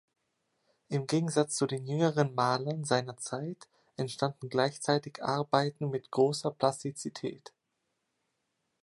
Im 0.89 1.05
Gegensatz 1.05 1.55
zu 1.55 1.67
den 1.67 1.85
jüngeren 1.85 2.33
Malern 2.33 2.83
seiner 2.85 3.17
Zeit 3.17 3.67
entstanden 3.97 4.49
gleichzeitig 4.49 5.21
Arbeiten 5.23 5.91
mit 5.91 6.09
großer 6.09 6.49
Plastizität. 6.49 7.53